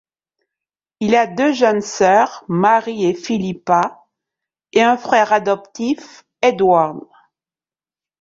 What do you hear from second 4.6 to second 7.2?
et un frère adoptif, Edward.